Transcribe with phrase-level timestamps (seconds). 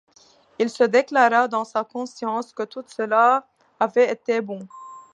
[0.57, 3.47] Il se déclara dans sa conscience que tout cela
[3.79, 4.67] avait été bon.